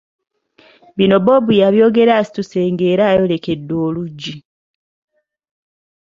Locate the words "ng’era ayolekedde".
2.73-3.73